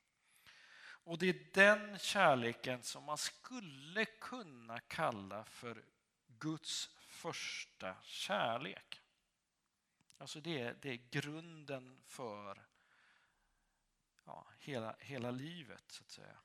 [1.04, 5.84] Och det är den kärleken som man skulle kunna kalla för
[6.28, 9.02] Guds första kärlek.
[10.18, 12.71] Alltså det är, det är grunden för
[14.26, 16.38] ja, hela, hela livet, så att säga.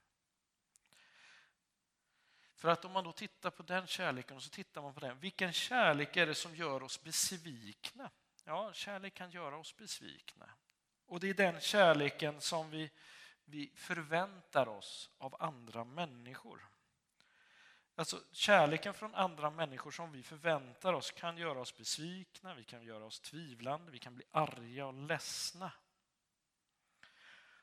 [2.54, 5.18] För att om man då tittar på den kärleken och så tittar man på den,
[5.18, 8.10] vilken kärlek är det som gör oss besvikna?
[8.44, 10.50] Ja, kärlek kan göra oss besvikna.
[11.06, 12.90] Och det är den kärleken som vi,
[13.44, 16.68] vi förväntar oss av andra människor.
[17.94, 22.82] Alltså kärleken från andra människor som vi förväntar oss kan göra oss besvikna, vi kan
[22.82, 25.72] göra oss tvivlande, vi kan bli arga och ledsna.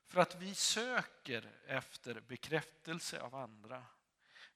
[0.07, 3.83] För att vi söker efter bekräftelse av andra.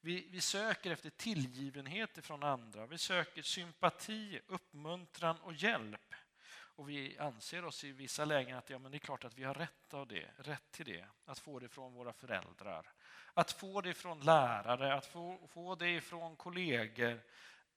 [0.01, 2.85] Vi, vi söker efter tillgivenhet från andra.
[2.85, 6.13] Vi söker sympati, uppmuntran och hjälp.
[6.49, 9.43] Och vi anser oss i vissa lägen att ja, men det är klart att vi
[9.43, 11.05] har rätt, av det, rätt till det.
[11.25, 12.93] Att få det från våra föräldrar.
[13.33, 17.21] Att få det från lärare, att få, få det från kollegor.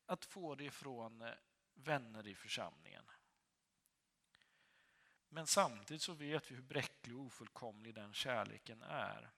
[0.07, 1.29] Att få det från eh,
[1.75, 3.10] vänner i församlingen.
[5.33, 9.31] Men samtidigt så vet vi hur bräcklig och ofullkomlig den kärleken är.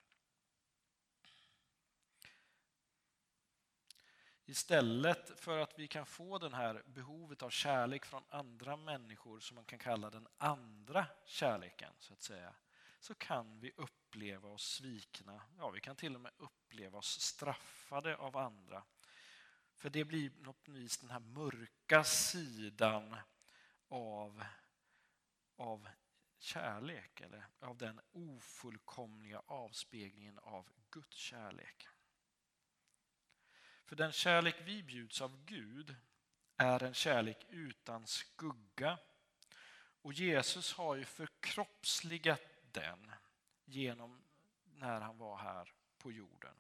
[4.45, 9.55] Istället för att vi kan få den här behovet av kärlek från andra människor som
[9.55, 12.55] man kan kalla den andra kärleken, så att säga,
[13.01, 15.43] så kan vi uppleva oss svikna.
[15.59, 18.84] Ja, vi kan till och med uppleva oss straffade av andra.
[19.76, 23.16] För det blir något vis den här mörka sidan
[23.88, 24.45] av,
[25.57, 25.88] av
[26.38, 31.88] kärlek, eller av den ofullkomliga avspeglingen av Guds kärlek.
[33.84, 35.96] För den kärlek vi bjuds av Gud
[36.57, 38.98] är en kärlek utan skugga.
[40.03, 43.12] Och Jesus har ju förkroppsligat den
[43.64, 44.22] genom
[44.64, 46.55] när han var här på jorden.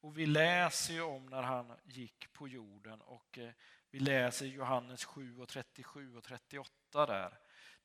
[0.00, 3.52] Och vi läser ju om när han gick på jorden och eh,
[3.90, 7.38] vi läser Johannes 7 och 37 och 38 där.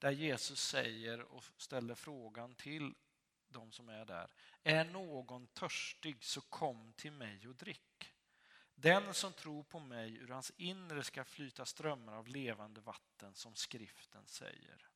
[0.04, 2.94] Där Jesus säger och ställer frågan till
[3.50, 4.32] de som är där.
[4.64, 8.14] Är någon törstig så kom till mig och drick.
[8.76, 13.56] Den som tror på mig, ur hans inre ska flyta strömmar av levande vatten som
[13.56, 14.90] skriften säger.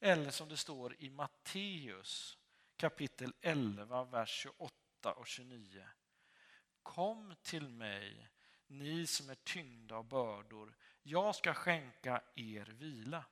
[0.00, 2.38] Eller som det står i Matteus
[2.76, 5.88] kapitel 11, vers 28 och 29.
[6.82, 8.28] Kom till mig,
[8.66, 10.76] ni som är tyngda av bördor.
[11.02, 13.24] Jag ska skänka er vila.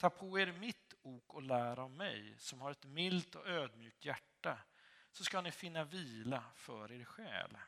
[0.00, 4.04] Ta på er mitt ok och lär av mig som har ett milt och ödmjukt
[4.04, 4.58] hjärta
[5.10, 7.58] så ska ni finna vila för er själ.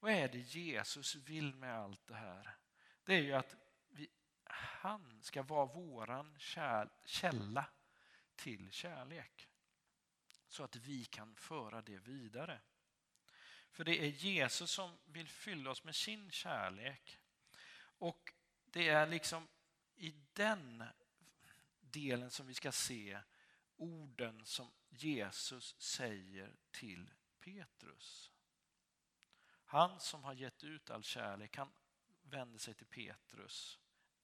[0.00, 2.56] Vad är det Jesus vill med allt det här?
[3.04, 3.56] Det är ju att
[3.88, 4.08] vi,
[4.44, 7.66] han ska vara våran kär, källa
[8.36, 9.48] till kärlek.
[10.48, 12.60] Så att vi kan föra det vidare.
[13.70, 17.18] För det är Jesus som vill fylla oss med sin kärlek.
[17.80, 18.32] Och
[18.64, 19.48] det är liksom
[19.98, 20.84] i den
[21.80, 23.20] delen som vi ska se
[23.76, 28.32] orden som Jesus säger till Petrus.
[29.64, 31.72] Han som har gett ut all kärlek, han
[32.22, 33.78] vänder sig till Petrus.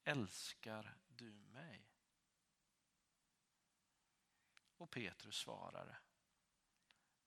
[0.05, 1.91] Älskar du mig?
[4.77, 6.01] Och Petrus svarar.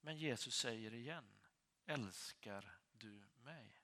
[0.02, 1.41] Men Jesus säger igen.
[1.86, 3.76] Älskar du mig?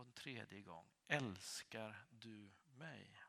[0.00, 0.88] Och en tredje gång.
[1.08, 3.22] Älskar du mig?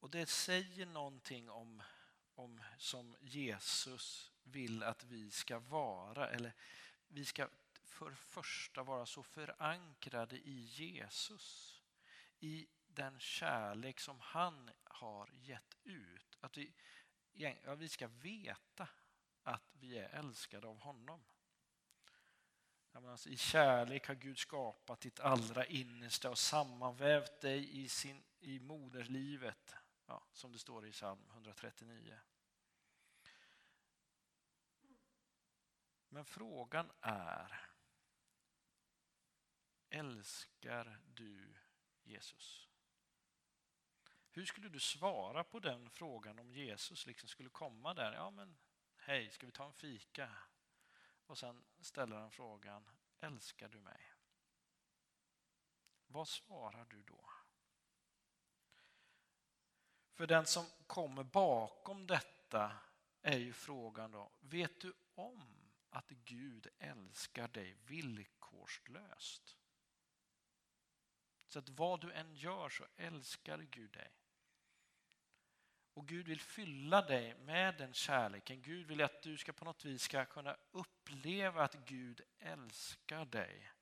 [0.00, 1.82] Och det säger någonting om,
[2.34, 6.30] om som Jesus vill att vi ska vara.
[6.30, 6.52] Eller
[7.08, 7.48] vi ska
[7.84, 11.80] för det första vara så förankrade i Jesus.
[12.40, 16.38] I den kärlek som han har gett ut.
[16.40, 16.72] Att vi,
[17.32, 18.88] ja, vi ska veta
[19.42, 21.24] att vi är älskade av honom.
[22.92, 28.60] Alltså, I kärlek har Gud skapat ditt allra innersta och sammanvävt dig i, sin, i
[28.60, 29.74] moderlivet,
[30.06, 32.18] ja, som det står i psalm 139.
[36.08, 37.68] Men frågan är,
[39.90, 41.54] älskar du
[42.02, 42.68] Jesus?
[44.30, 48.12] Hur skulle du svara på den frågan om Jesus liksom skulle komma där?
[48.12, 48.56] Ja, men
[49.04, 50.30] hej, ska vi ta en fika?
[51.26, 52.88] Och sen ställer han frågan,
[53.20, 54.12] älskar du mig?
[56.06, 57.30] Vad svarar du då?
[60.12, 62.76] För den som kommer bakom detta
[63.22, 69.56] är ju frågan då, vet du om att Gud älskar dig villkorslöst?
[71.48, 74.10] Så att vad du än gör så älskar Gud dig.
[75.94, 78.62] Och Gud vill fylla dig med den kärleken.
[78.62, 83.72] Gud vill att du ska på något vis ska kunna uppleva att Gud älskar dig.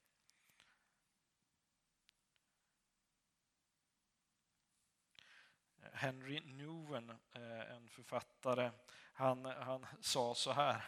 [5.93, 8.71] Henry Newen, eh, en författare,
[9.13, 10.85] han, han sa så här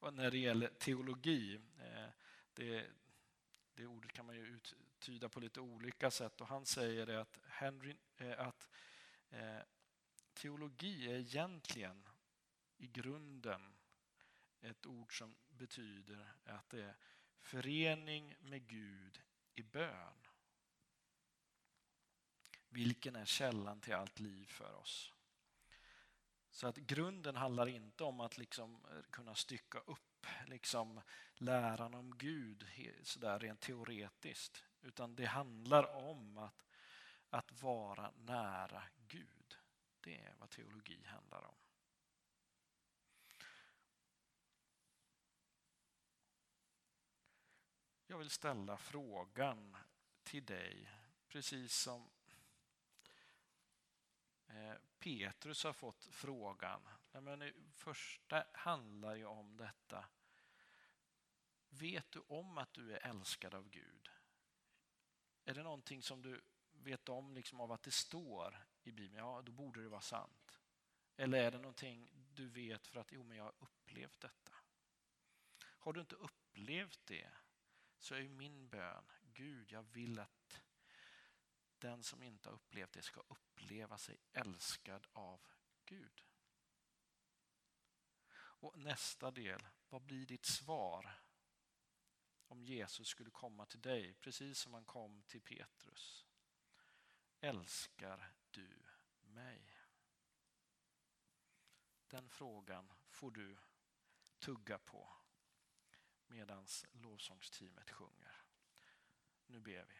[0.12, 1.60] när det gäller teologi.
[1.78, 2.08] Eh,
[2.54, 2.86] det,
[3.74, 7.38] det ordet kan man ju uttyda på lite olika sätt och han säger det att,
[7.48, 8.68] Henry, eh, att
[10.34, 12.08] teologi är egentligen
[12.76, 13.74] i grunden
[14.60, 16.96] ett ord som betyder att det är
[17.40, 19.22] förening med Gud
[19.54, 20.26] i bön.
[22.68, 25.12] Vilken är källan till allt liv för oss?
[26.50, 31.00] Så att grunden handlar inte om att liksom kunna stycka upp liksom
[31.34, 32.66] läran om Gud
[33.02, 34.64] sådär rent teoretiskt.
[34.82, 36.64] Utan det handlar om att,
[37.30, 39.39] att vara nära Gud.
[40.00, 41.54] Det är vad teologi handlar om.
[48.06, 49.76] Jag vill ställa frågan
[50.22, 50.90] till dig,
[51.28, 52.10] precis som
[54.46, 56.88] eh, Petrus har fått frågan.
[57.12, 60.04] Men det första handlar ju om detta.
[61.68, 64.10] Vet du om att du är älskad av Gud?
[65.44, 66.40] Är det någonting som du
[66.72, 70.60] vet om liksom av att det står i Bibeln, ja då borde det vara sant.
[71.16, 74.54] Eller är det någonting du vet för att jo, men jag har upplevt detta?
[75.62, 77.30] Har du inte upplevt det
[77.98, 80.60] så är min bön, Gud jag vill att
[81.78, 85.40] den som inte har upplevt det ska uppleva sig älskad av
[85.84, 86.24] Gud.
[88.32, 91.12] Och nästa del, vad blir ditt svar
[92.46, 96.26] om Jesus skulle komma till dig precis som han kom till Petrus?
[97.40, 98.82] Älskar du
[99.22, 99.80] mig?
[102.08, 103.56] Den frågan får du
[104.38, 105.12] tugga på
[106.26, 108.42] medan lovsångsteamet sjunger.
[109.46, 109.94] Nu ber vi.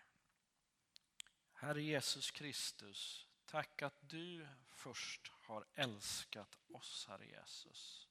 [1.52, 8.08] Herre Jesus Kristus, tack att du först har älskat oss, Herre Jesus.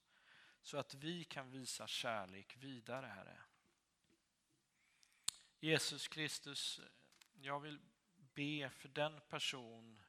[0.61, 3.41] Så att vi kan visa kärlek vidare, Herre.
[5.59, 6.79] Jesus Kristus,
[7.33, 7.79] jag vill
[8.15, 10.01] be för den person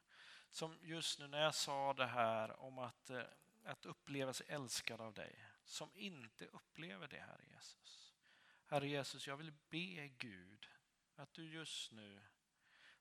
[0.51, 3.22] som just nu när jag sa det här om att, eh,
[3.64, 8.14] att uppleva sig älskad av dig, som inte upplever det, Herre Jesus.
[8.66, 10.68] Herre Jesus, jag vill be Gud
[11.16, 12.20] att du just nu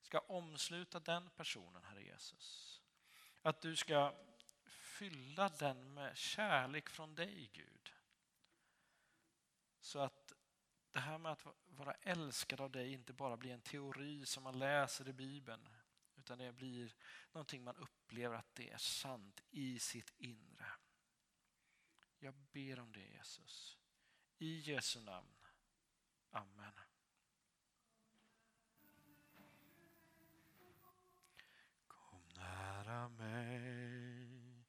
[0.01, 2.81] ska omsluta den personen, Herre Jesus.
[3.41, 4.15] Att du ska
[4.65, 7.93] fylla den med kärlek från dig, Gud.
[9.79, 10.33] Så att
[10.91, 14.59] det här med att vara älskad av dig inte bara blir en teori som man
[14.59, 15.69] läser i Bibeln,
[16.29, 16.95] utan det blir
[17.31, 20.71] någonting man upplever att det är sant i sitt inre.
[22.19, 23.77] Jag ber om det Jesus.
[24.37, 25.35] I Jesu namn.
[26.31, 26.73] Amen.
[31.87, 34.65] Kom nära mig.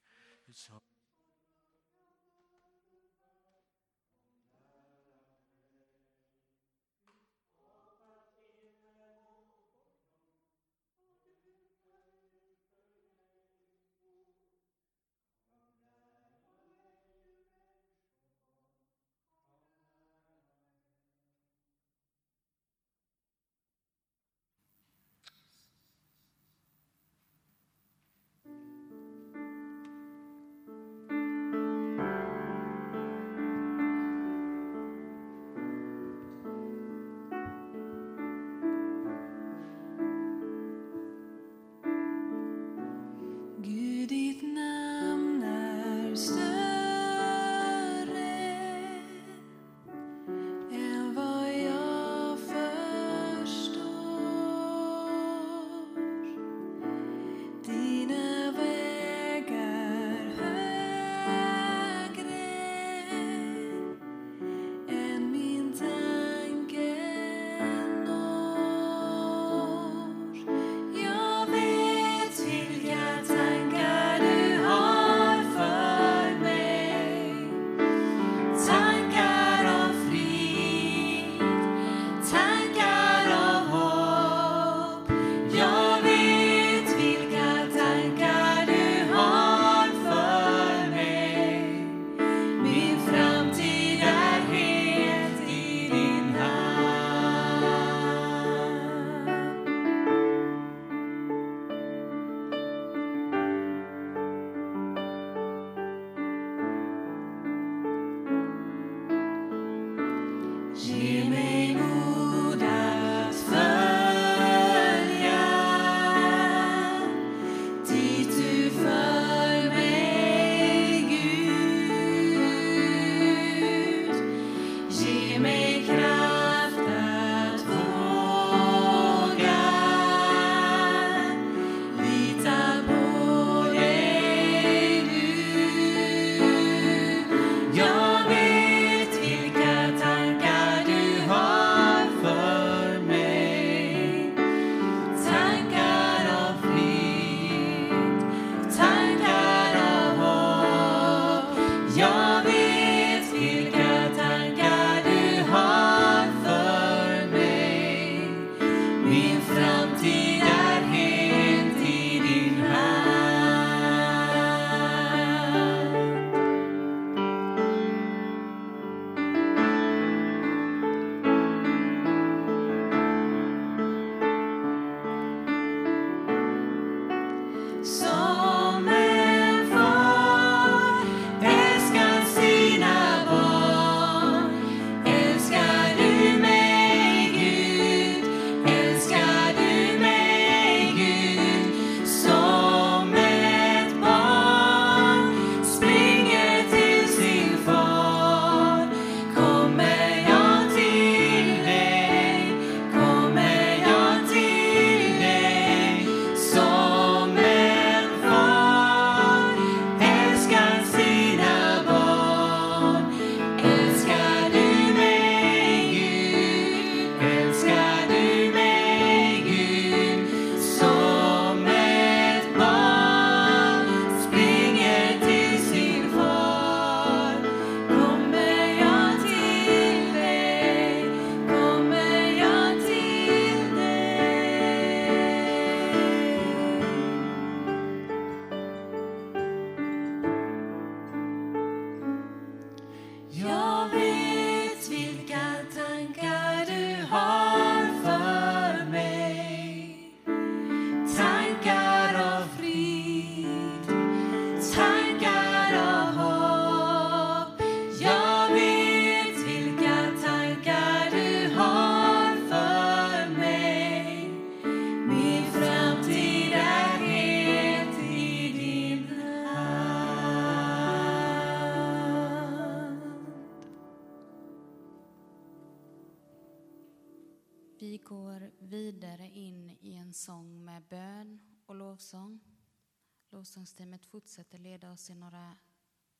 [285.00, 285.56] Oss i några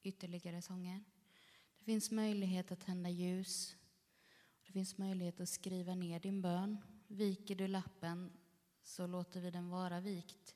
[0.03, 1.05] ytterligare sånger.
[1.79, 3.77] Det finns möjlighet att tända ljus.
[4.67, 6.77] Det finns möjlighet att skriva ner din bön.
[7.07, 8.33] Viker du lappen
[8.83, 10.55] så låter vi den vara vikt.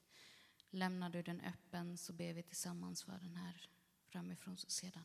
[0.70, 3.68] Lämnar du den öppen så ber vi tillsammans för den här
[4.06, 5.04] framifrån sedan.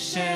[0.00, 0.29] Oss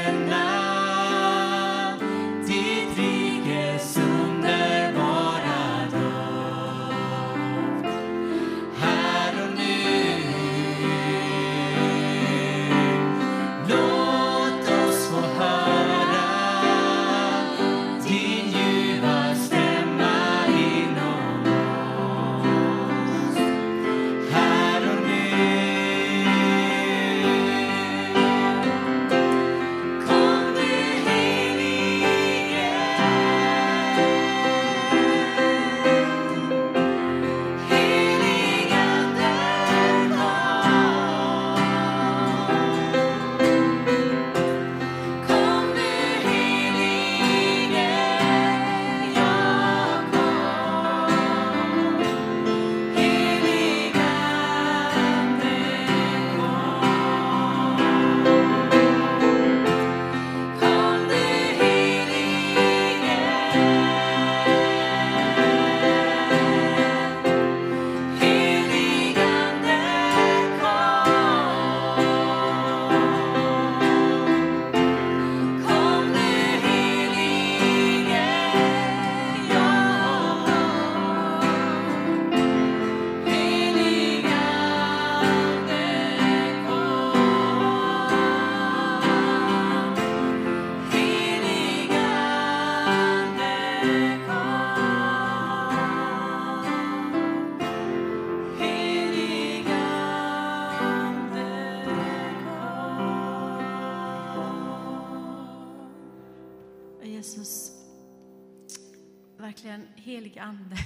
[110.35, 110.76] helig Ande,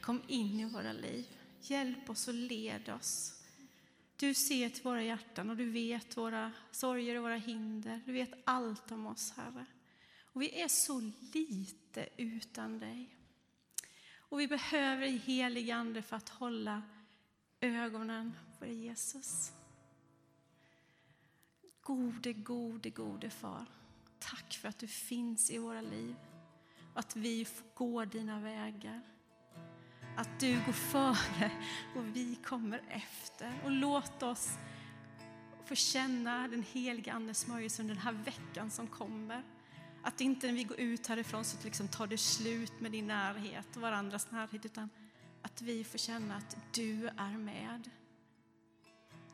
[0.00, 1.26] kom in i våra liv.
[1.60, 3.42] Hjälp oss och led oss.
[4.16, 8.00] Du ser till våra hjärtan och du vet våra sorger och våra hinder.
[8.06, 9.66] Du vet allt om oss, Herre.
[10.32, 11.00] Och vi är så
[11.32, 13.14] lite utan dig.
[14.18, 16.82] Och vi behöver dig, helig Ande, för att hålla
[17.60, 19.52] ögonen på dig, Jesus.
[21.80, 23.66] Gode, gode, gode Far.
[24.18, 26.14] Tack för att du finns i våra liv.
[26.98, 29.00] Att vi går dina vägar.
[30.16, 31.50] Att du går före
[31.96, 33.60] och vi kommer efter.
[33.64, 34.58] Och låt oss
[35.64, 39.42] få känna den heliga Andes smörjelse under den här veckan som kommer.
[40.02, 43.76] Att inte när vi går ut härifrån så liksom tar det slut med din närhet
[43.76, 44.64] och varandras närhet.
[44.64, 44.90] Utan
[45.42, 47.90] att vi får känna att du är med.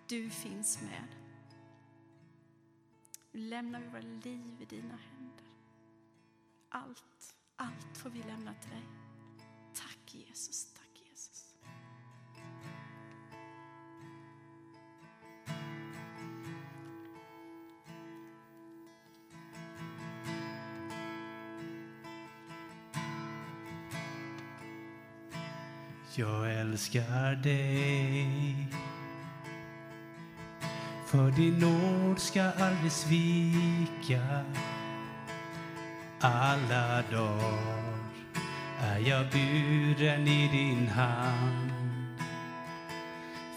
[0.08, 1.08] Du finns med.
[3.32, 5.44] Nu lämnar vi våra liv i dina händer.
[6.68, 7.13] Allt,
[7.56, 8.82] allt får vi lämna till dig.
[9.74, 11.54] Tack Jesus, tack Jesus.
[26.16, 28.68] Jag älskar dig
[31.06, 34.44] För din nåd ska aldrig svika
[36.24, 37.98] alla dagar
[38.80, 41.70] är jag buren i din hand.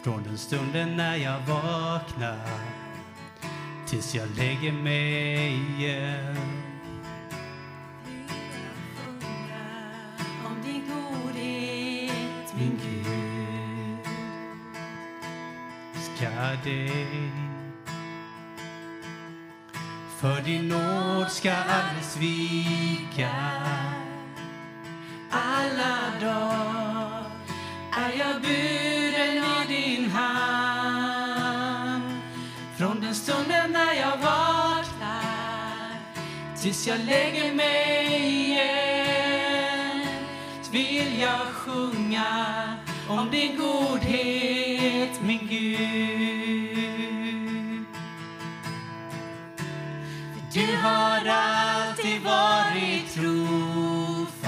[0.04, 2.60] Från den stunden när jag vaknar
[3.86, 6.38] tills jag lägger mig igen.
[10.46, 14.08] Om din godhet, min Gud
[16.16, 16.30] ska
[16.64, 17.47] dig
[20.22, 23.30] för din nåd ska aldrig svika
[25.32, 27.24] alla dagar
[27.92, 31.22] är jag buren i din hand
[32.78, 35.92] från den stunden när jag vaknar
[36.62, 40.08] tills jag lägger mig igen
[40.72, 42.76] vill jag sjunga
[43.10, 46.17] om din godhet, min Gud.
[50.82, 54.48] Har alltid varit trofast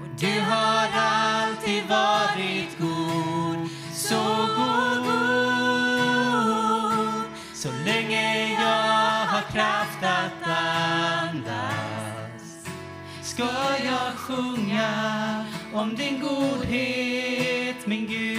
[0.00, 4.84] och du har alltid varit god, så god.
[7.54, 11.64] Så länge jag har kraft att andas
[13.22, 13.48] ska
[13.84, 18.33] jag sjunga om din godhet, min Gud.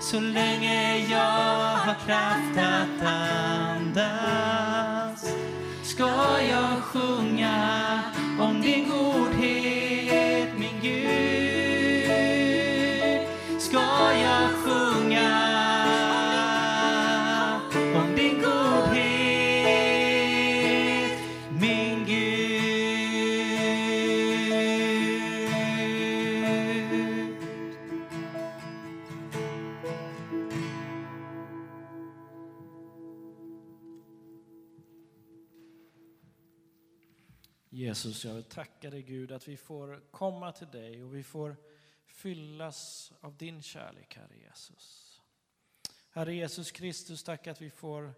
[0.00, 4.00] Så länge jag har kraft att andas
[5.82, 7.85] ska jag sjunga
[37.96, 41.56] Jesus, jag vill tacka dig Gud att vi får komma till dig och vi får
[42.06, 45.20] fyllas av din kärlek, Herre Jesus.
[46.10, 48.14] Herre Jesus Kristus, tack att vi får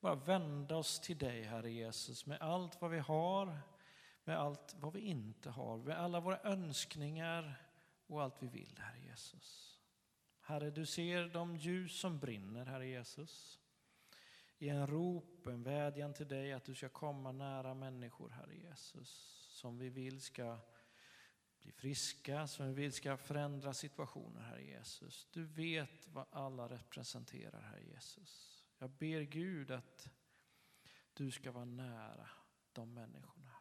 [0.00, 3.58] bara vända oss till dig, Herre Jesus, med allt vad vi har,
[4.24, 7.62] med allt vad vi inte har, med alla våra önskningar
[8.06, 9.78] och allt vi vill, Herre Jesus.
[10.40, 13.59] Herre, du ser de ljus som brinner, Herre Jesus.
[14.62, 19.08] I en rop, en vädjan till dig att du ska komma nära människor, Herre Jesus,
[19.50, 20.58] som vi vill ska
[21.60, 25.28] bli friska, som vi vill ska förändra situationer, Herre Jesus.
[25.32, 28.64] Du vet vad alla representerar, Herre Jesus.
[28.78, 30.10] Jag ber Gud att
[31.12, 32.28] du ska vara nära
[32.72, 33.52] de människorna.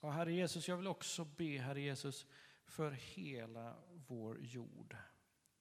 [0.00, 2.26] Och Herre Jesus, jag vill också be, Herre Jesus,
[2.64, 3.76] för hela
[4.06, 4.96] vår jord.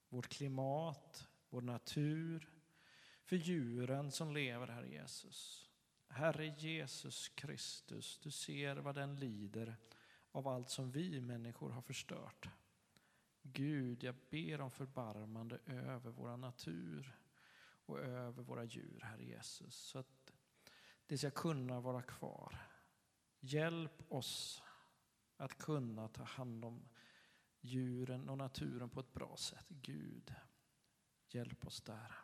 [0.09, 2.52] Vårt klimat, vår natur,
[3.23, 5.69] för djuren som lever, Herre Jesus.
[6.07, 9.75] Herre Jesus Kristus, du ser vad den lider
[10.31, 12.49] av allt som vi människor har förstört.
[13.41, 17.17] Gud, jag ber om förbarmande över vår natur
[17.85, 19.75] och över våra djur, Herre Jesus.
[19.75, 20.33] Så att
[21.05, 22.57] det ska kunna vara kvar.
[23.39, 24.63] Hjälp oss
[25.37, 26.89] att kunna ta hand om
[27.59, 29.65] djuren och naturen på ett bra sätt.
[29.69, 30.33] Gud,
[31.27, 32.15] hjälp oss där.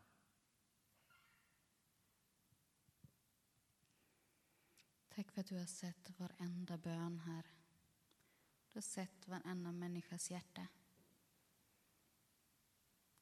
[5.19, 7.43] Tack för att du har sett varenda bön här.
[8.71, 10.67] Du har sett varenda människas hjärta.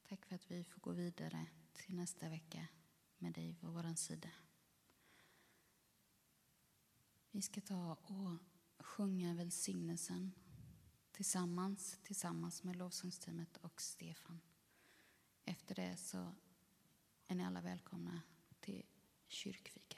[0.08, 2.66] Tack för att vi får gå vidare till nästa vecka
[3.18, 4.30] med dig på vår sida.
[7.30, 8.38] Vi ska ta och
[8.78, 10.32] sjunga välsignelsen
[11.12, 14.40] tillsammans, tillsammans med lovsångsteamet och Stefan.
[15.44, 16.34] Efter det så
[17.28, 18.22] är ni alla välkomna
[18.60, 18.86] till
[19.28, 19.97] kyrkfika.